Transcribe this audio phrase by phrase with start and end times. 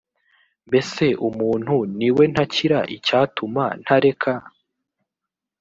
[0.67, 4.33] mbese umuntu ni we ntakira icyatuma ntareka